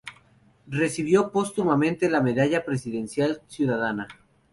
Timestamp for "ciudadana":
3.47-4.07